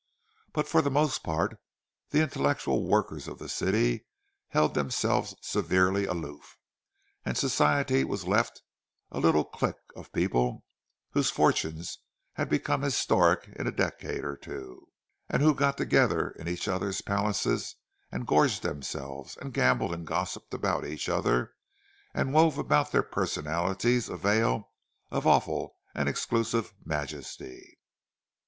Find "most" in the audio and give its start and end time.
0.89-1.21